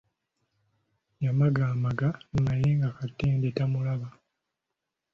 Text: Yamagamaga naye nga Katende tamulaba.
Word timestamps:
Yamagamaga 1.23 2.09
naye 2.43 2.67
nga 2.77 2.89
Katende 2.97 3.47
tamulaba. 3.57 4.07